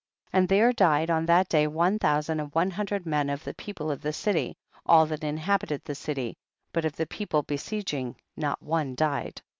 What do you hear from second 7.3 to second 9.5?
besieging not one died.